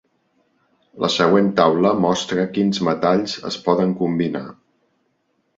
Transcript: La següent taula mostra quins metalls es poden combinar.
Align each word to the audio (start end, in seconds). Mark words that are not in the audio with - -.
La 1.03 1.09
següent 1.15 1.51
taula 1.59 1.91
mostra 2.05 2.47
quins 2.57 2.83
metalls 2.89 3.39
es 3.51 3.63
poden 3.69 3.95
combinar. 4.03 4.47